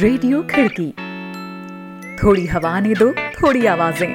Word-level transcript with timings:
Radio 0.00 0.40
खिड़की। 0.42 0.86
थोड़ी 2.16 2.46
हवा 2.46 2.78
ने 2.80 2.94
दो, 2.94 3.10
थोड़ी 3.12 3.66
आवाज़ें। 3.66 4.14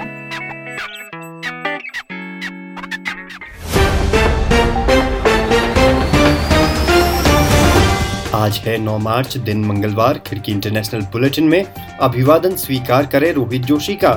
आज 8.34 8.58
है 8.58 8.78
9 8.78 8.98
मार्च, 8.98 9.38
दिन 9.38 9.64
मंगलवार, 9.66 10.20
खिड़की 10.28 10.52
इंटरनेशनल 10.52 11.02
बुलेटिन 11.02 11.48
में 11.48 11.64
अभिवादन 12.02 12.56
स्वीकार 12.56 13.06
करे 13.06 13.32
रोहित 13.32 13.62
जोशी 13.62 13.96
का। 14.04 14.14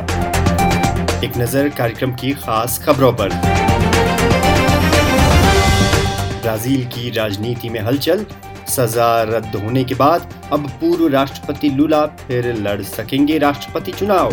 एक 1.24 1.36
नज़र 1.36 1.68
कार्यक्रम 1.68 2.12
की 2.14 2.32
खास 2.36 2.82
खबरों 2.86 3.12
पर। 3.12 3.40
ब्राज़ील 6.42 6.84
की 6.86 7.10
राजनीति 7.10 7.68
में 7.68 7.80
हलचल 7.80 8.26
सजा 8.68 9.22
रद्द 9.22 9.56
होने 9.56 9.84
के 9.84 9.94
बाद 9.94 10.34
अब 10.52 10.68
पूर्व 10.80 11.06
राष्ट्रपति 11.08 11.68
लूला 11.68 12.04
फिर 12.18 12.52
लड़ 12.56 12.80
सकेंगे 12.82 13.38
राष्ट्रपति 13.38 13.92
चुनाव। 13.92 14.32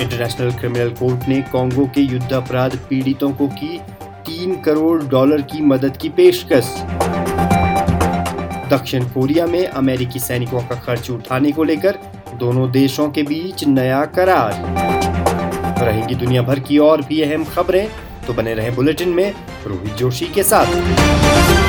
इंटरनेशनल 0.00 0.50
क्रिमिनल 0.50 0.90
कोर्ट 0.90 1.28
ने 1.28 1.40
कांगो 1.52 1.86
के 1.86 2.00
युद्ध 2.00 2.32
अपराध 2.32 2.76
पीड़ितों 2.88 3.30
को 3.32 3.48
की 3.48 3.78
तीन 4.26 4.54
करोड़ 4.62 5.02
डॉलर 5.02 5.42
की 5.42 5.60
मदद 5.60 5.96
की 5.96 6.08
पेशकश। 6.08 6.74
दक्षिण 8.70 9.04
कोरिया 9.04 9.46
में 9.46 9.66
अमेरिकी 9.66 10.18
सैनिकों 10.18 10.60
का 10.60 10.74
खर्च 10.76 11.10
उठाने 11.10 11.52
को 11.52 11.64
लेकर 11.64 11.98
दोनों 12.34 12.70
देशों 12.70 13.08
के 13.10 13.22
बीच 13.22 13.64
नया 13.66 14.04
करार। 14.16 14.52
रहेंगी 15.84 16.14
दुनिया 16.14 16.42
भर 16.42 16.60
की 16.60 16.78
और 16.78 17.02
भी 17.02 17.20
अहम 17.22 17.44
खबरें 17.44 17.88
तो 18.26 18.32
बने 18.32 18.54
रहे 18.54 18.70
बुलेटिन 18.70 19.08
में 19.08 19.32
रोहित 19.66 19.94
जोशी 19.94 20.26
के 20.26 20.42
साथ। 20.42 21.59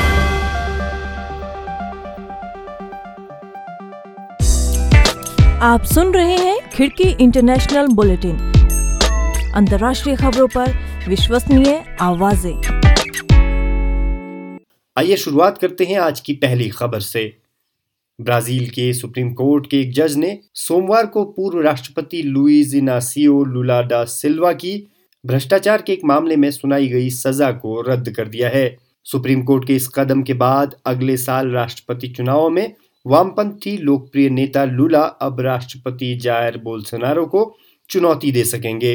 आप 5.62 5.82
सुन 5.84 6.12
रहे 6.14 6.36
हैं 6.36 6.70
खिड़की 6.70 7.04
इंटरनेशनल 7.24 7.86
बुलेटिन। 7.86 8.36
अंतर्राष्ट्रीय 9.54 10.16
खबरों 10.16 10.46
पर 10.48 10.72
विश्वसनीय 11.08 11.96
आवाज़ें। 12.00 12.54
आइए 14.96 15.16
शुरुआत 15.16 15.58
करते 15.58 15.84
हैं 15.84 15.98
आज 15.98 16.20
की 16.20 16.32
पहली 16.32 16.68
खबर 16.68 17.00
से। 17.00 17.24
ब्राज़ील 18.18 18.68
के 18.70 18.92
सुप्रीम 18.92 19.32
कोर्ट 19.32 19.70
के 19.70 19.80
एक 19.80 19.92
जज 19.92 20.16
ने 20.16 20.38
सोमवार 20.54 21.06
को 21.06 21.24
पूर्व 21.24 21.60
राष्ट्रपति 21.60 22.22
लुइज 22.22 22.74
इनासियो 22.74 23.42
लुला 23.44 23.80
डा 23.82 24.04
सिल्वा 24.04 24.52
की 24.52 24.76
भ्रष्टाचार 25.26 25.82
के 25.82 25.92
एक 25.92 26.04
मामले 26.04 26.36
में 26.36 26.50
सुनाई 26.50 26.88
गई 26.88 27.10
सजा 27.10 27.52
को 27.52 27.80
रद्द 27.80 28.10
कर 28.10 28.28
दिया 28.28 28.48
है। 28.48 28.78
सुप्रीम 29.04 29.42
कोर्ट 29.42 29.66
के 29.66 29.76
इस 29.76 29.88
कदम 29.88 30.22
के 30.22 30.34
बाद 30.34 30.76
अगले 30.86 31.16
साल 31.16 31.50
राष्ट्रपति 31.50 32.08
चुनाव 32.08 32.48
में 32.50 32.74
वामपंथी 33.06 33.76
लोकप्रिय 33.76 34.28
नेता 34.30 34.64
लुला 34.64 35.02
अब 35.22 35.40
राष्ट्रपति 35.40 36.14
जायर 36.22 36.56
बोल्सोनारो 36.58 37.24
को 37.26 37.40
चुनौती 37.90 38.30
दे 38.32 38.44
सकेंगे। 38.44 38.92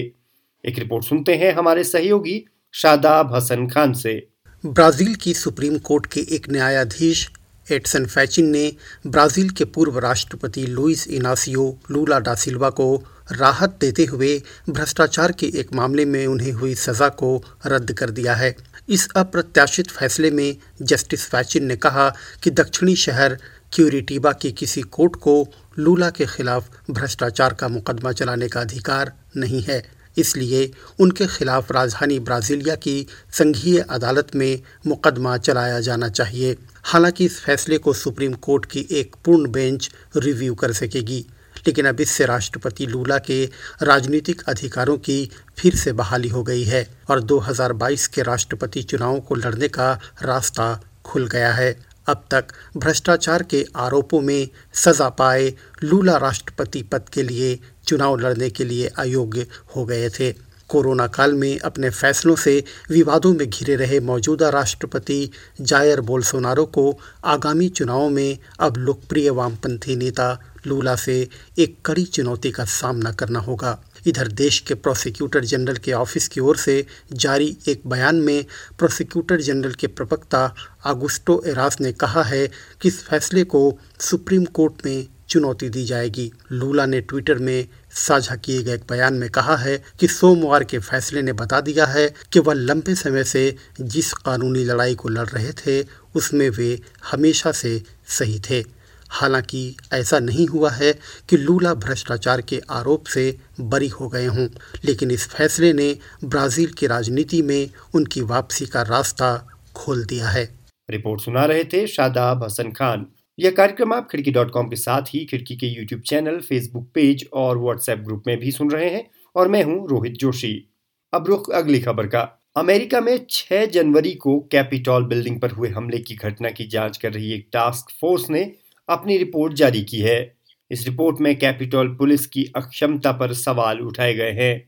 एक 0.63 0.79
रिपोर्ट 0.79 1.05
सुनते 1.05 1.35
हैं 1.35 1.53
हमारे 1.53 1.83
सहयोगी 1.83 2.43
शादाब 2.73 3.35
हसन 3.35 3.67
खान 3.67 3.93
से। 3.93 4.15
ब्राज़ील 4.63 5.15
की 5.15 5.33
सुप्रीम 5.33 5.77
कोर्ट 5.77 6.05
के 6.05 6.19
एक 6.35 6.49
न्यायाधीश 6.51 7.29
एडसन 7.67 8.05
फैचिन 8.05 8.49
ने 8.49 8.71
ब्राज़ील 9.07 9.49
के 9.49 9.65
पूर्व 9.65 9.99
राष्ट्रपति 9.99 10.65
लुइस 10.65 11.07
इनासियो 11.07 11.77
लूला 11.91 12.19
डा 12.19 12.35
सिल्वा 12.35 12.69
को 12.69 12.95
राहत 13.31 13.77
देते 13.81 14.03
हुए 14.05 14.37
भ्रष्टाचार 14.69 15.31
के 15.31 15.47
एक 15.59 15.73
मामले 15.73 16.05
में 16.05 16.25
उन्हें 16.27 16.51
हुई 16.51 16.75
सजा 16.75 17.09
को 17.09 17.43
रद्द 17.65 17.91
कर 17.93 18.09
दिया 18.09 18.35
है। 18.35 18.55
इस 18.89 19.07
अप्रत्याशित 19.15 19.89
फैसले 19.89 20.31
में 20.31 20.55
जस्टिस 20.81 21.27
फैचिन 21.29 21.65
ने 21.65 21.75
कहा 21.75 22.09
कि 22.43 22.51
दक्षिणी 22.51 22.95
शहर 22.95 23.37
क्यूरिटीबा 23.73 24.31
की 24.31 24.51
किसी 24.51 24.81
कोर्ट 24.81 25.15
को 25.15 25.47
लूला 25.79 26.09
के 26.09 26.25
खिलाफ 26.25 26.69
भ्रष्टाचार 26.91 27.53
का 27.53 27.67
मुकदमा 27.67 28.11
चलाने 28.11 28.47
का 28.47 28.61
अधिकार 28.61 29.11
नहीं 29.37 29.61
है। 29.61 29.83
इसलिए 30.17 30.71
उनके 30.99 31.27
खिलाफ 31.27 31.71
राजधानी 31.71 32.19
ब्राजीलिया 32.19 32.75
की 32.75 33.05
संघीय 33.31 33.79
अदालत 33.79 34.35
में 34.35 34.61
मुकदमा 34.87 35.37
चलाया 35.37 35.79
जाना 35.79 36.09
चाहिए। 36.09 36.55
हालाँकि 36.83 37.25
इस 37.25 37.39
फैसले 37.39 37.77
को 37.77 37.93
सुप्रीम 37.93 38.33
कोर्ट 38.33 38.65
की 38.65 38.87
एक 38.91 39.15
पूर्ण 39.25 39.51
बेंच 39.51 39.89
रिव्यू 40.15 40.55
कर 40.55 40.73
सकेगी, 40.73 41.25
लेकिन 41.67 41.85
अब 41.85 42.01
इससे 42.01 42.25
राष्ट्रपति 42.25 42.85
लूला 42.85 43.17
के 43.17 43.43
राजनीतिक 43.83 44.41
अधिकारों 44.41 44.97
की 44.97 45.29
फिर 45.57 45.75
से 45.75 45.91
बहाली 45.91 46.29
हो 46.29 46.43
गई 46.43 46.63
है 46.63 46.87
और 47.09 47.21
2022 47.21 48.07
के 48.07 48.23
राष्ट्रपति 48.23 48.83
चुनावों 48.83 49.19
को 49.19 49.35
लड़ने 49.35 49.67
का 49.67 49.91
रास्ता 50.21 50.79
खुल 51.05 51.27
गया 51.27 51.53
है। 51.53 51.86
अब 52.07 52.23
तक 52.31 52.47
भ्रष्टाचार 52.77 53.43
के 53.43 53.65
आरोपों 53.75 54.21
में 54.21 54.47
सजा 54.73 55.09
पाए 55.09 55.53
लूला 55.83 56.17
राष्ट्रपति 56.17 56.83
पद 56.83 57.09
के 57.13 57.23
लिए 57.23 57.59
चुनाव 57.87 58.17
लड़ने 58.19 58.49
के 58.49 58.63
लिए 58.63 58.87
अयोग्य 58.87 59.47
हो 59.75 59.85
गए 59.85 60.09
थे। 60.09 60.31
कोरोना 60.69 61.07
काल 61.07 61.33
में 61.33 61.59
अपने 61.59 61.89
फैसलों 61.89 62.35
से 62.35 62.63
विवादों 62.91 63.33
में 63.33 63.49
घिरे 63.49 63.75
रहे 63.75 63.99
मौजूदा 63.99 64.49
राष्ट्रपति 64.49 65.29
जायर 65.61 66.01
बोल्सोनारो 66.01 66.65
को 66.65 66.99
आगामी 67.25 67.69
चुनावों 67.69 68.09
में 68.09 68.37
अब 68.59 68.77
लोकप्रिय 68.77 69.29
वामपंथी 69.29 69.95
नेता 69.95 70.39
लूला 70.67 70.95
से 70.95 71.27
एक 71.59 71.77
कड़ी 71.85 72.03
चुनौती 72.05 72.51
का 72.51 72.65
सामना 72.65 73.11
करना 73.11 73.39
होगा। 73.39 73.79
इधर 74.07 74.27
देश 74.27 74.59
के 74.59 74.73
प्रोसिक्यूटर 74.73 75.45
जनरल 75.45 75.75
के 75.75 75.91
ऑफ़िस 75.91 76.27
की 76.27 76.39
ओर 76.39 76.57
से 76.57 76.85
जारी 77.13 77.57
एक 77.67 77.81
बयान 77.87 78.15
में 78.15 78.45
प्रोसिक्यूटर 78.77 79.41
जनरल 79.41 79.71
के 79.71 79.87
प्रवक्ता 79.87 80.55
आगुस्टो 80.85 81.43
एरास 81.45 81.81
ने 81.81 81.91
कहा 81.91 82.23
है 82.23 82.47
कि 82.81 82.87
इस 82.87 83.03
फैसले 83.03 83.43
को 83.43 83.79
सुप्रीम 83.99 84.45
कोर्ट 84.45 84.73
में 84.85 85.07
चुनौती 85.29 85.69
दी 85.69 85.83
जाएगी। 85.85 86.31
लूला 86.51 86.85
ने 86.85 87.01
ट्विटर 87.01 87.35
में 87.35 87.67
साझा 87.91 88.35
किए 88.35 88.63
गए 88.63 88.73
एक 88.73 88.83
बयान 88.89 89.13
में 89.13 89.29
कहा 89.29 89.55
है 89.55 89.83
कि 89.99 90.07
सोमवार 90.07 90.63
के 90.63 90.79
फैसले 90.79 91.21
ने 91.21 91.33
बता 91.33 91.61
दिया 91.61 91.85
है 91.85 92.13
कि 92.31 92.39
वह 92.39 92.53
लंबे 92.53 92.95
समय 92.95 93.23
से 93.23 93.55
जिस 93.81 94.13
कानूनी 94.13 94.63
लड़ाई 94.63 94.95
को 94.95 95.09
लड़ 95.09 95.29
रहे 95.29 95.51
थे, 95.51 95.85
उसमें 96.15 96.49
वे 96.49 96.79
हमेशा 97.11 97.51
से 97.51 97.83
सही 98.07 98.39
थे। 98.39 98.76
हालाँकि 99.09 99.75
ऐसा 99.93 100.19
नहीं 100.19 100.47
हुआ 100.47 100.69
है 100.69 100.93
कि 101.29 101.37
लूला 101.37 101.73
भ्रष्टाचार 101.73 102.41
के 102.41 102.61
आरोप 102.69 103.05
से 103.05 103.37
बरी 103.59 103.87
हो 103.87 104.09
गए 104.09 104.25
हों, 104.25 104.47
लेकिन 104.85 105.11
इस 105.11 105.27
फैसले 105.27 105.73
ने 105.73 105.97
ब्राज़ील 106.23 106.71
की 106.71 106.87
राजनीति 106.87 107.41
में 107.41 107.69
उनकी 107.95 108.21
वापसी 108.21 108.65
का 108.65 108.81
रास्ता 108.81 109.47
खोल 109.75 110.05
दिया 110.05 110.29
है। 110.29 110.57
रिपोर्ट 110.89 111.21
सुना 111.21 111.45
रहे 111.45 111.63
थे 111.63 111.87
शादाब 111.87 112.43
हसन 112.43 112.71
खान। 112.71 113.05
यह 113.39 113.51
कार्यक्रम 113.51 113.93
आप 113.93 114.07
खिड़की 114.11 114.31
डॉट 114.31 114.51
कॉम 114.51 114.67
के 114.67 114.75
साथ 114.75 115.01
ही 115.01 115.25
खिड़की 115.25 115.55
के 115.55 115.67
यूट्यूब 115.67 116.01
चैनल, 116.01 116.39
फेसबुक 116.39 116.87
पेज 116.93 117.27
और 117.33 117.57
व्हाट्सएप 117.57 117.99
ग्रुप 117.99 118.23
में 118.27 118.37
भी 118.39 118.51
सुन 118.51 118.71
रहे 118.71 118.89
हैं 118.89 119.09
और 119.35 119.47
मैं 119.47 119.63
हूँ 119.63 119.87
रोहित 119.89 120.13
जोशी। 120.13 120.69
अब 121.13 121.27
रुख 121.27 121.49
अगली 121.51 121.79
खबर 121.79 122.07
का। 122.07 122.39
अमेरिका 122.57 123.01
में 123.01 123.25
6 123.29 123.65
जनवरी 123.65 124.13
को 124.13 124.39
कैपिटॉल 124.39 125.03
बिल्डिंग 125.03 125.39
पर 125.41 125.51
हुए 125.51 125.69
हमले 125.69 125.97
की 125.97 126.15
घटना 126.15 126.49
की 126.49 126.67
जाँच 126.67 126.97
कर 126.97 127.13
रही 127.13 127.33
एक 127.33 127.47
टास्क 127.53 127.91
फोर्स 128.01 128.29
ने 128.29 128.51
अपनी 128.89 129.17
रिपोर्ट 129.17 129.53
जारी 129.53 129.83
की 129.83 129.99
है। 129.99 130.35
इस 130.71 130.85
रिपोर्ट 130.87 131.21
में 131.21 131.35
कैपिटॉल 131.39 131.87
पुलिस 131.95 132.25
की 132.27 132.45
अक्षमता 132.55 133.11
पर 133.11 133.33
सवाल 133.33 133.79
उठाए 133.79 134.13
गए 134.13 134.31
हैं। 134.31 134.65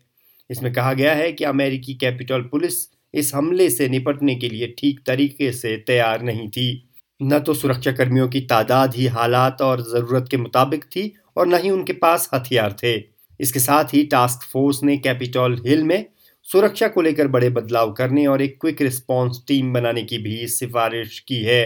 इसमें 0.50 0.74
कहा 0.74 0.94
गया 0.94 1.14
है 1.14 1.32
कि 1.32 1.44
अमेरिकी 1.44 1.94
कैपिटॉल 1.94 2.42
पुलिस 2.42 2.74
इस 3.14 3.34
हमले 3.36 3.70
से 3.70 3.88
निपटने 3.90 4.36
के 4.36 4.50
लिए 4.50 4.76
ठीक 4.80 5.00
तरीके 5.06 5.52
से 5.52 5.76
तैयार 5.78 6.22
नहीं 6.22 6.50
थी। 6.50 6.90
न 7.22 7.40
तो 7.40 7.54
सुरक्षा 7.54 7.92
कर्मियों 7.92 8.28
की 8.30 8.42
तादाद 8.42 8.96
ही 8.96 9.06
हालात 9.08 9.62
और 9.62 9.82
ज़रूरत 9.82 10.28
के 10.32 10.38
मुताबिक 10.38 10.84
थी 10.86 11.14
और 11.38 11.48
न 11.48 11.60
ही 11.62 11.70
उनके 11.70 11.94
पास 11.94 12.30
हथियार 12.34 12.76
थे। 12.84 12.96
इसके 13.40 13.60
साथ 13.60 13.94
ही 13.94 14.04
टास्क 14.04 14.44
फोर्स 14.44 14.84
ने 14.84 14.98
कैपिटॉल 14.98 15.62
हिल 15.68 15.84
में 15.84 16.06
सुरक्षा 16.46 16.88
को 16.88 17.02
लेकर 17.02 17.28
बड़े 17.28 17.50
बदलाव 17.50 17.92
करने 17.94 18.26
और 18.28 18.42
एक 18.42 18.58
क्विक 18.62 18.82
रिस्पांस 18.82 19.44
टीम 19.48 19.74
बनाने 19.74 20.04
की 20.04 20.18
भी 20.18 20.48
सिफारिश 20.48 21.20
की 21.20 21.44
है। 21.44 21.64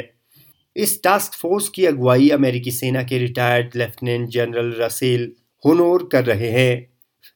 इस 0.76 1.04
टास्क 1.04 1.34
फोर्स 1.34 1.70
की 1.70 1.86
अगुवाई 1.86 2.30
अमेरिकी 2.30 2.72
सेना 2.72 3.04
के 3.04 3.18
retired 3.18 3.76
lieutenant 3.76 4.30
general 4.30 4.74
Russel 4.80 5.32
Honore 5.66 6.10
कर 6.12 6.26
रहे 6.26 6.50
हैं। 6.50 6.90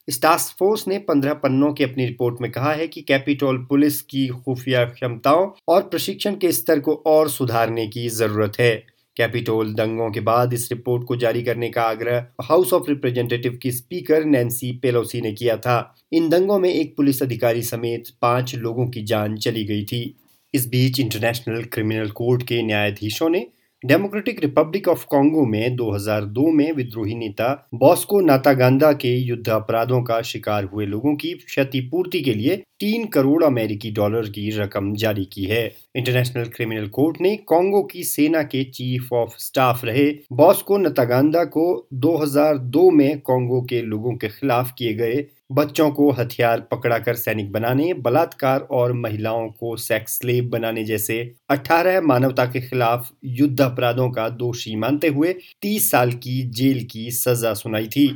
इस 0.08 0.22
टास्क 0.22 0.56
फोर्स 0.58 0.88
ने 0.88 0.98
पंद्रह 0.98 1.34
पन्नों 1.34 1.72
की 1.72 1.84
अपनी 1.84 2.06
रिपोर्ट 2.06 2.40
में 2.40 2.50
कहा 2.52 2.72
है 2.72 2.88
कि 2.88 3.00
कैपिटोल 3.00 3.58
पुलिस 3.58 4.02
की 4.02 4.28
खुफिया 4.28 4.84
क्षमताओं 4.84 5.50
और 5.68 5.82
प्रशिक्षण 5.82 6.36
के 6.36 6.52
स्तर 6.52 6.80
को 6.80 7.02
और 7.06 7.28
सुधारने 7.28 7.86
की 7.86 8.08
ज़रूरत 8.08 8.52
है। 8.60 8.74
कैपिटोल 9.16 9.74
दंगों 9.74 10.10
के 10.10 10.20
बाद 10.20 10.52
इस 10.52 10.72
रिपोर्ट 10.72 11.04
को 11.04 11.16
जारी 11.16 11.42
करने 11.42 11.70
का 11.70 11.82
आग्रह 11.82 12.26
हाउस 12.42 12.72
ऑफ़ 12.72 12.88
रिप्रेजेंटेटिव 12.88 13.58
की 13.62 13.72
स्पीकर 13.72 14.24
नैन्सी 14.24 14.72
पेलोसी 14.72 15.20
ने 15.20 15.32
किया 15.32 15.56
था। 15.56 15.94
इन 16.12 16.28
दंगों 16.28 16.58
में 16.58 16.70
एक 16.70 16.96
पुलिस 16.96 17.22
अधिकारी 17.22 17.62
समेत 17.62 18.04
पाँच 18.22 18.54
लोगों 18.54 18.88
की 18.88 19.02
जान 19.02 19.36
चली 19.36 19.64
गई 19.64 19.84
थी। 19.84 20.18
इस 20.58 20.68
बीच 20.68 21.00
इंटरनेशनल 21.00 21.62
क्रिमिनल 21.72 22.08
कोर्ट 22.14 22.42
के 22.42 22.62
न्यायाधीशों 22.62 23.28
ने 23.28 23.46
डेमोक्रेटिक 23.84 24.40
रिपब्लिक 24.40 24.88
ऑफ़ 24.88 25.04
कांगो 25.04 25.44
में 25.46 25.76
2002 25.76 26.46
में 26.52 26.70
विद्रोही 26.72 27.14
नेता 27.14 27.50
बॉस्को 27.74 28.20
नातागांदा 28.20 28.92
के 29.02 29.14
युद्ध 29.16 29.48
अपराधों 29.48 30.02
का 30.02 30.20
शिकार 30.22 30.64
हुए 30.64 30.86
लोगों 30.86 31.14
की 31.16 31.32
क्षतिपूर्ति 31.44 32.20
के 32.20 32.34
लिए 32.34 32.62
तीन 32.80 33.06
करोड़ 33.06 33.44
अमेरिकी 33.44 33.90
डॉलर 33.90 34.28
की 34.28 34.50
रकम 34.50 34.94
जारी 34.94 35.24
की 35.24 35.44
है। 35.44 35.76
इंटरनेशनल 35.96 36.44
क्रिमिनल 36.44 36.86
कोर्ट 36.88 37.20
ने 37.20 37.36
कांगो 37.36 37.82
की 37.82 38.04
सेना 38.04 38.42
के 38.42 38.64
चीफ 38.64 39.12
ऑफ़ 39.12 39.34
स्टाफ 39.38 39.84
रहे। 39.84 40.10
बॉस्को 40.32 40.76
नतागांदा 40.76 41.44
को 41.44 41.88
2002 41.94 42.90
में 42.90 43.18
कांगो 43.20 43.60
के 43.62 43.82
लोगों 43.82 44.14
के 44.16 44.28
खिलाफ 44.28 44.72
किए 44.78 44.94
गए 44.94 45.24
बच्चों 45.52 45.90
को 45.90 46.10
हथियार 46.10 46.60
पकड़ाकर 46.60 47.14
सैनिक 47.14 47.52
बनाने, 47.52 47.94
बलात्कार 47.94 48.60
और 48.60 48.92
महिलाओं 48.92 49.48
को 49.48 49.76
सेक्स 49.76 50.18
स्लेव 50.18 50.44
बनाने 50.44 50.84
जैसे 50.84 51.34
18 51.50 52.00
मानवता 52.00 52.44
के 52.44 52.60
खिलाफ 52.60 53.10
युद्ध 53.24 53.60
अपराधों 53.60 54.10
का 54.10 54.28
दोषी 54.28 54.76
मानते 54.76 55.08
हुए 55.08 55.34
30 55.62 55.90
साल 55.90 56.12
की 56.12 56.42
जेल 56.42 56.84
की 56.84 57.10
सजा 57.10 57.54
सुनाई 57.54 57.86
थी। 57.86 58.08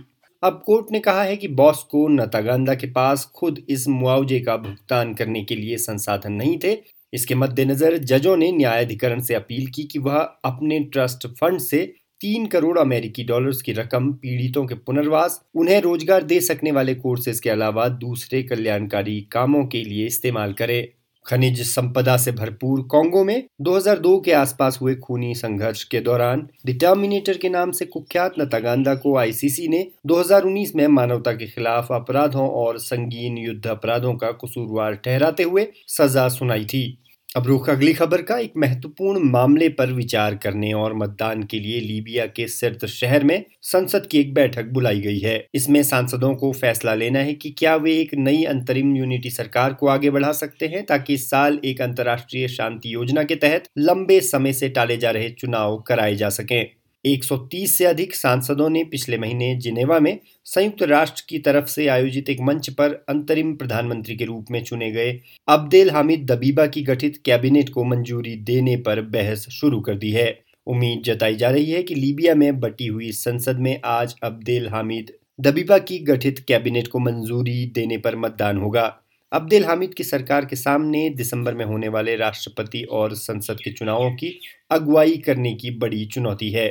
अब 0.42 0.62
कोर्ट 0.66 0.86
ने 0.92 0.98
कहा 1.00 1.22
है 1.22 1.36
कि 1.36 1.48
बॉस 1.48 1.82
को 1.82 2.06
नतागांदा 2.08 2.74
के 2.74 2.86
पास 2.86 3.24
खुद 3.34 3.58
इस 3.68 3.86
मुआवजे 3.88 4.38
का 4.40 4.56
भुगतान 4.56 5.12
करने 5.14 5.42
के 5.44 5.56
लिए 5.56 5.76
संसाधन 5.76 6.32
नहीं 6.32 6.58
थे। 6.64 6.76
इसके 7.12 7.34
मद्देनजर 7.34 7.96
जजों 7.96 8.36
ने 8.36 8.50
न्यायाधिकरण 8.52 9.20
से 9.20 9.34
अपील 9.34 9.66
की 9.66 9.82
कि 9.82 9.98
वह 9.98 10.16
अपने 10.44 10.80
ट्रस्ट 10.84 11.26
फंड 11.26 11.60
से 11.60 11.82
तीन 12.20 12.46
करोड़ 12.46 12.78
अमेरिकी 12.78 13.24
डॉलर्स 13.24 13.62
की 13.62 13.72
रकम 13.72 14.12
पीड़ितों 14.12 14.64
के 14.66 14.74
पुनर्वास, 14.74 15.40
उन्हें 15.54 15.80
रोज़गार 15.80 16.22
दे 16.22 16.40
सकने 16.40 16.72
वाले 16.72 16.94
कोर्सेज 16.94 17.40
के 17.40 17.50
अलावा 17.50 17.88
दूसरे 17.88 18.42
कल्याणकारी 18.42 19.20
कामों 19.32 19.64
के 19.66 19.84
लिए 19.84 20.06
इस्तेमाल 20.06 20.52
करे। 20.52 20.82
खनिज 21.26 21.60
संपदा 21.62 22.16
से 22.16 22.32
भरपूर 22.32 22.80
कांगो 22.82 23.24
में 23.24 23.48
2002 23.62 24.20
के 24.24 24.32
आसपास 24.32 24.78
हुए 24.82 24.94
खूनी 24.94 25.34
संघर्ष 25.34 25.84
के 25.84 26.00
दौरान 26.00 26.48
डिटर्मिनेटर 26.66 27.38
के 27.38 27.48
नाम 27.48 27.70
से 27.70 27.84
कुख्यात 27.84 28.34
नतागांदा 28.38 28.94
को 28.94 29.16
आईसीसी 29.16 29.68
ने 29.68 29.86
2019 30.06 30.74
में 30.76 30.86
मानवता 30.86 31.32
के 31.32 31.46
खिलाफ 31.46 31.92
अपराधों 31.92 32.48
और 32.48 32.78
संगीन 32.78 33.38
युद्ध 33.38 33.66
अपराधों 33.66 34.14
का 34.14 34.32
कसूरवार 34.32 34.94
ठहराते 34.94 35.42
हुए 35.42 35.66
सजा 35.88 36.28
सुनाई 36.28 36.64
थी। 36.64 37.01
अब 37.34 37.46
रुख 37.46 37.68
अगली 37.70 37.92
खबर 37.92 38.22
का 38.22 38.36
एक 38.38 38.52
महत्वपूर्ण 38.56 39.20
मामले 39.30 39.68
पर 39.68 39.92
विचार 39.92 40.34
करने 40.34 40.72
और 40.72 40.94
मतदान 40.94 41.42
के 41.42 41.60
लिए 41.60 41.80
लीबिया 41.80 42.26
के 42.26 42.46
सिर्त 42.48 42.84
शहर 42.86 43.24
में 43.24 43.44
संसद 43.62 44.06
की 44.06 44.18
एक 44.18 44.34
बैठक 44.34 44.64
बुलाई 44.72 45.00
गई 45.00 45.18
है। 45.18 45.36
इसमें 45.54 45.82
सांसदों 45.82 46.34
को 46.34 46.52
फैसला 46.52 46.94
लेना 46.94 47.18
है 47.18 47.34
कि 47.34 47.50
क्या 47.50 47.74
वे 47.76 47.96
एक 48.00 48.14
नई 48.14 48.44
अंतरिम 48.44 48.94
यूनिटी 48.96 49.30
सरकार 49.30 49.74
को 49.74 49.88
आगे 49.88 50.10
बढ़ा 50.10 50.32
सकते 50.32 50.66
हैं 50.66 50.84
ताकि 50.86 51.14
इस 51.14 51.28
साल 51.30 51.58
एक 51.64 51.80
अंतर्राष्ट्रीय 51.80 52.48
शांति 52.48 52.94
योजना 52.94 53.22
के 53.22 53.36
तहत 53.36 53.68
लंबे 53.78 54.20
समय 54.20 54.52
से 54.52 54.68
टाले 54.68 54.96
जा 54.96 55.10
रहे 55.10 55.30
चुनाव 55.30 55.76
कराए 55.78 56.14
जा 56.14 56.28
सकें। 56.30 56.81
130 57.04 57.78
से 57.78 57.84
अधिक 57.84 58.14
सांसदों 58.14 58.68
ने 58.70 58.84
पिछले 58.84 59.18
महीने 59.18 59.54
जिनेवा 59.54 59.98
में 60.00 60.18
संयुक्त 60.44 60.82
राष्ट्र 60.82 61.22
की 61.28 61.38
तरफ़ 61.38 61.66
से 61.66 61.86
आयोजित 61.86 62.30
एक 62.30 62.40
मंच 62.40 62.70
पर 62.70 63.04
अंतरिम 63.08 63.54
प्रधानमंत्री 63.56 64.16
के 64.16 64.24
रूप 64.24 64.46
में 64.50 64.62
चुने 64.64 64.90
गए 64.90 65.20
अब्देल 65.48 65.90
हामिद 65.90 66.24
दबीबा 66.30 66.66
की 66.66 66.82
गठित 66.82 67.16
कैबिनेट 67.24 67.68
को 67.68 67.84
मंजूरी 67.84 68.34
देने 68.36 68.76
पर 68.76 69.00
बहस 69.00 69.46
शुरू 69.50 69.80
कर 69.80 69.94
दी 69.94 70.10
है। 70.10 70.42
उम्मीद 70.66 71.02
जताई 71.02 71.36
जा 71.36 71.50
रही 71.50 71.70
है 71.70 71.82
कि 71.82 71.94
लीबिया 71.94 72.34
में 72.34 72.60
बटी 72.60 72.86
हुई 72.86 73.10
संसद 73.12 73.58
में 73.58 73.80
आज 73.84 74.14
अब्देल 74.22 74.68
हामिद 74.68 75.12
दबीबा 75.40 75.78
की 75.78 75.98
गठित 75.98 76.38
कैबिनेट 76.38 76.88
को 76.88 76.98
मंजूरी 76.98 77.64
देने 77.66 77.98
पर 77.98 78.16
मतदान 78.16 78.58
होगा। 78.58 78.84
अब्देल 79.32 79.64
हामिद 79.64 79.94
की 79.94 80.04
सरकार 80.04 80.44
के 80.44 80.56
सामने 80.56 81.10
दिसंबर 81.10 81.54
में 81.54 81.64
होने 81.64 81.88
वाले 81.88 82.16
राष्ट्रपति 82.16 82.82
और 82.82 83.14
संसद 83.14 83.60
के 83.64 83.72
चुनावों 83.72 84.10
की 84.10 84.40
अगुवाई 84.70 85.16
करने 85.16 85.54
की 85.54 85.70
बड़ी 85.70 86.04
चुनौती 86.06 86.50
है। 86.50 86.68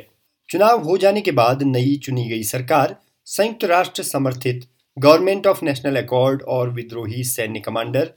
चुनाव 0.52 0.82
हो 0.84 0.98
जाने 0.98 1.22
के 1.22 1.32
बाद 1.32 1.62
नई 1.64 1.96
चुनी 1.96 2.28
गई 2.30 2.44
सरकार 2.44 2.96
संयुक्त 3.26 3.64
राष्ट्र 3.64 4.04
समर्थित 4.04 4.66
गवर्नमेंट 4.98 5.46
ऑफ़ 5.48 5.64
नेशनल 5.66 5.96
अकॉर्ड 5.96 6.42
और 6.42 6.70
विद्रोही 6.70 7.24
सैन्य 7.24 7.60
कमांडर 7.60 8.10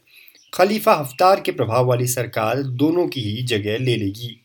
खलीफा 0.53 0.93
हफ्तार 0.93 1.41
के 1.41 1.53
प्रभाव 1.53 1.87
वाली 1.87 2.07
सरकार 2.07 2.63
दोनों 2.63 3.07
की 3.09 3.21
ही 3.21 3.43
जगह 3.43 3.79
ले 3.79 3.95
लेगी। 3.97 4.41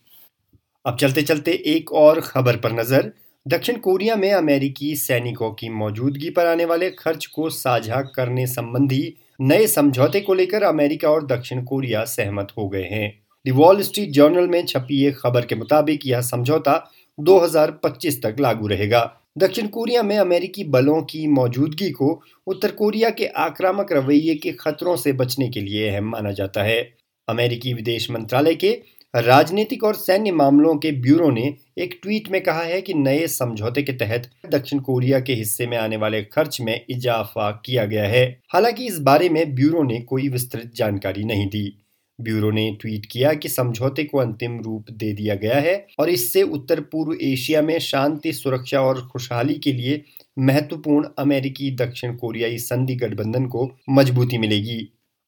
अब 0.85 0.97
चलते 0.97 1.21
चलते 1.21 1.51
एक 1.51 1.93
और 1.93 2.19
खबर 2.19 2.57
पर 2.57 2.71
नज़र। 2.71 3.11
दक्षिण 3.45 3.77
कोरिया 3.77 4.15
में 4.15 4.31
अमेरिकी 4.33 4.95
सैनिकों 4.95 5.51
की 5.51 5.69
मौजूदगी 5.69 6.29
पर 6.29 6.45
आने 6.45 6.65
वाले 6.65 6.91
खर्च 6.91 7.25
को 7.25 7.49
साझा 7.49 8.01
करने 8.15 8.47
संबंधी 8.47 9.13
नए 9.41 9.67
समझौते 9.67 10.21
को 10.21 10.33
लेकर 10.33 10.63
अमेरिका 10.63 11.09
और 11.09 11.25
दक्षिण 11.25 11.63
कोरिया 11.63 12.05
सहमत 12.05 12.53
हो 12.57 12.67
गए 12.69 12.83
हैं। 12.83 13.11
दी 13.45 13.51
वॉल 13.51 13.81
स्ट्रीट 13.81 14.11
जर्नल 14.11 14.47
में 14.47 14.65
छपी 14.65 15.03
एक 15.05 15.19
खबर 15.19 15.45
के 15.45 15.55
मुताबिक 15.55 16.07
यह 16.07 16.21
समझौता 16.21 16.77
2025 17.19 18.23
तक 18.23 18.35
लागू 18.39 18.67
रहेगा। 18.67 19.15
दक्षिण 19.37 19.67
कोरिया 19.67 20.03
में 20.03 20.17
अमेरिकी 20.17 20.63
बलों 20.63 21.01
की 21.01 21.27
मौजूदगी 21.27 21.91
को 21.91 22.21
उत्तर 22.47 22.71
कोरिया 22.71 23.09
के 23.09 23.25
आक्रामक 23.25 23.91
रवैये 23.91 24.35
के 24.35 24.51
खतरों 24.51 24.95
से 24.95 25.13
बचने 25.13 25.49
के 25.49 25.61
लिए 25.61 25.89
अहम 25.89 26.03
माना 26.03 26.31
जाता 26.31 26.63
है। 26.63 26.93
अमेरिकी 27.29 27.73
विदेश 27.73 28.11
मंत्रालय 28.11 28.55
के 28.55 28.81
राजनीतिक 29.15 29.83
और 29.83 29.95
सैन्य 29.95 30.31
मामलों 30.31 30.75
के 30.75 30.91
ब्यूरो 30.91 31.29
ने 31.29 31.53
एक 31.77 31.99
ट्वीट 32.01 32.31
में 32.31 32.43
कहा 32.43 32.61
है 32.61 32.81
कि 32.81 32.93
नए 32.93 33.27
समझौते 33.27 33.83
के 33.83 33.93
तहत 33.93 34.29
दक्षिण 34.49 34.79
कोरिया 34.79 35.19
के 35.19 35.33
हिस्से 35.33 35.67
में 35.67 35.77
आने 35.77 35.97
वाले 35.97 36.21
खर्च 36.21 36.61
में 36.61 36.85
इजाफा 36.89 37.61
किया 37.65 37.85
गया 37.85 38.03
है। 38.03 38.41
हालाँकि 38.53 38.85
इस 38.85 38.99
बारे 38.99 39.29
में 39.29 39.55
ब्यूरो 39.55 39.83
ने 39.83 39.99
कोई 40.01 40.29
विस्तृत 40.29 40.71
जानकारी 40.75 41.23
नहीं 41.23 41.47
दी। 41.47 41.85
ब्यूरो 42.21 42.51
ने 42.51 42.69
ट्वीट 42.81 43.05
किया 43.05 43.33
कि 43.33 43.49
समझौते 43.49 44.03
को 44.03 44.17
अंतिम 44.17 44.59
रूप 44.61 44.91
दे 44.91 45.11
दिया 45.13 45.35
गया 45.35 45.59
है 45.59 45.75
और 45.99 46.09
इससे 46.09 46.43
उत्तर 46.43 46.79
पूर्व 46.81 47.17
एशिया 47.21 47.61
में 47.61 47.77
शांति, 47.79 48.33
सुरक्षा 48.33 48.81
और 48.81 49.07
खुशहाली 49.07 49.53
के 49.53 49.73
लिए 49.73 50.03
महत्वपूर्ण 50.39 51.07
अमेरिकी, 51.17 51.71
दक्षिण 51.75 52.15
कोरियाई 52.15 52.57
संधि 52.57 52.95
गठबंधन 52.95 53.45
को 53.45 53.69
मजबूती 53.89 54.37
मिलेगी। 54.37 54.79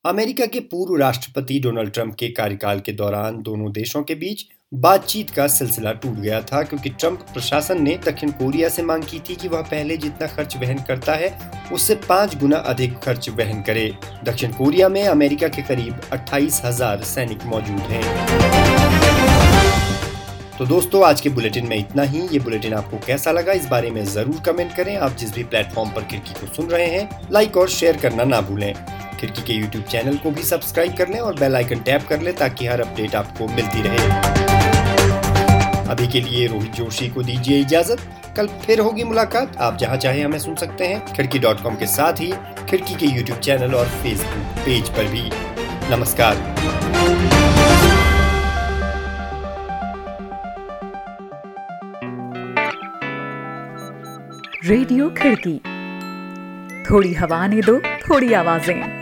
अमेरिका 0.05 0.45
के 0.45 0.59
पूर्व 0.59 0.95
राष्ट्रपति 0.95 1.59
डोनाल्ड 1.59 1.91
ट्रंप 1.91 2.15
के 2.15 2.27
कार्यकाल 2.27 2.79
के 2.79 2.91
दौरान 2.91 3.41
दोनों 3.41 3.71
देशों 3.71 4.03
के 4.03 4.15
बीच 4.15 4.45
बातचीत 4.71 5.29
का 5.29 5.45
सिलसिला 5.47 5.91
टूट 5.93 6.13
गया 6.15 6.39
था 6.41 6.61
क्योंकि 6.63 6.89
ट्रंप 6.89 7.21
प्रशासन 7.33 7.81
ने 7.83 7.95
दक्षिण 8.05 8.29
कोरिया 8.31 8.67
से 8.69 8.83
मांग 8.83 9.03
की 9.03 9.19
थी 9.19 9.35
कि 9.35 9.47
वह 9.47 9.61
पहले 9.61 9.97
जितना 9.97 10.27
खर्च 10.27 10.55
वहन 10.57 10.77
करता 10.87 11.13
है, 11.13 11.31
उससे 11.73 11.95
पाँच 12.07 12.37
गुना 12.39 12.57
अधिक 12.57 12.97
खर्च 12.99 13.29
वहन 13.29 13.61
करे। 13.61 13.85
दक्षिण 14.23 14.51
कोरिया 14.51 14.89
में 14.89 15.03
अमेरिका 15.03 15.47
के 15.47 15.61
करीब 15.61 15.99
अट्ठाईस 16.11 16.61
हज़ार 16.65 17.03
सैनिक 17.03 17.43
मौजूद 17.45 17.81
हैं। 17.89 18.03
तो 20.57 20.65
दोस्तों, 20.65 21.03
आज 21.05 21.21
के 21.21 21.29
बुलेटिन 21.29 21.67
में 21.67 21.75
इतना 21.77 22.03
ही। 22.03 22.21
ये 22.23 22.39
बुलेटिन 22.39 22.73
आपको 22.73 22.97
कैसा 23.07 23.31
लगा, 23.31 23.53
इस 23.53 23.65
बारे 23.65 23.91
में 23.91 24.03
ज़रूर 24.05 24.41
कमेंट 24.45 24.75
करें। 24.75 24.95
आप 24.97 25.17
जिस 25.17 25.35
भी 25.35 25.43
प्लेटफॉर्म 25.43 25.89
पर 25.89 26.03
खिड़की 26.03 26.39
को 26.39 26.53
सुन 26.55 26.69
रहे 26.69 26.87
हैं, 26.87 27.09
लाइक 27.31 27.57
और 27.57 27.69
शेयर 27.69 27.97
करना 27.97 28.23
ना 28.23 28.41
भूलें। 28.41 28.73
खिड़की 29.19 29.41
के 29.41 29.53
यूट्यूब 29.53 29.83
चैनल 29.83 30.17
को 30.17 30.31
भी 30.31 30.43
सब्सक्राइब 30.43 30.95
कर 30.97 31.09
लें 31.09 31.19
और 31.19 31.39
बेल 31.39 31.55
आइकन 31.55 31.79
टैप 31.81 32.07
कर 32.09 32.21
लें 32.21 32.33
ताकि 32.35 32.67
हर 32.67 32.81
अपडेट 32.81 33.15
आपको 33.15 33.47
मिलती 33.47 33.81
रहे। 33.81 34.50
अभी 35.91 36.07
के 36.07 36.19
लिए 36.21 36.45
रोहित 36.47 36.71
जोशी 36.71 37.07
को 37.09 37.23
दीजिए 37.23 37.59
इजाज़त। 37.59 38.01
कल 38.37 38.47
फिर 38.47 38.79
होगी 38.79 39.03
मुलाकात। 39.03 39.57
आप 39.57 39.77
जहाँ 39.77 39.97
चाहे 39.97 40.21
हमें 40.21 40.37
सुन 40.39 40.55
सकते 40.55 40.87
हैं। 40.87 41.13
खिड़की 41.13 41.39
डॉट 41.39 41.61
कॉम 41.63 41.75
के 41.75 41.85
साथ 41.85 42.13
ही 42.13 42.31
खिड़की 42.69 42.95
के 42.95 43.05
यूट्यूब 43.05 43.39
चैनल 43.39 43.75
और 43.75 43.85
फेसबुक 44.03 44.63
पेज 44.65 44.89
पर 44.89 45.07
भी। 45.07 45.29
नमस्कार। 45.91 46.35
रेडियो 54.65 55.09
खिड़की। 55.09 55.57
थोड़ी 56.89 57.13
हवा 57.13 57.45
ने 57.47 57.61
दो, 57.61 57.79
थोड़ी 57.79 58.33
आवाज़ें। 58.33 59.00